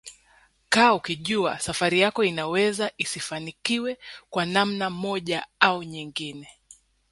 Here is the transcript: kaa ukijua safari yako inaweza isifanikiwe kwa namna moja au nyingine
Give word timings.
kaa 0.69 0.93
ukijua 0.93 1.59
safari 1.59 1.99
yako 1.99 2.23
inaweza 2.23 2.91
isifanikiwe 2.97 3.97
kwa 4.29 4.45
namna 4.45 4.89
moja 4.89 5.45
au 5.59 5.83
nyingine 5.83 6.49